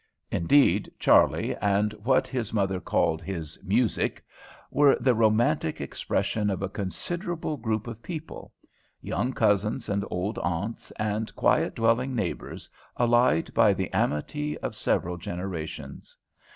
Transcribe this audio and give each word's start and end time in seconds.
Indeed, 0.31 0.91
Charley 0.97 1.55
and 1.57 1.93
what 1.93 2.25
his 2.25 2.51
mother 2.51 2.79
called 2.79 3.21
"his 3.21 3.59
music" 3.63 4.25
were 4.71 4.97
the 4.99 5.13
romantic 5.13 5.79
expression 5.79 6.49
of 6.49 6.63
a 6.63 6.69
considerable 6.69 7.55
group 7.55 7.85
of 7.85 8.01
people; 8.01 8.51
young 9.03 9.31
cousins 9.31 9.89
and 9.89 10.03
old 10.09 10.39
aunts 10.39 10.89
and 10.97 11.35
quiet 11.35 11.75
dwelling 11.75 12.15
neighbours, 12.15 12.67
allied 12.97 13.53
by 13.53 13.75
the 13.75 13.93
amity 13.93 14.57
of 14.57 14.75
several 14.75 15.17
generations. 15.17 16.17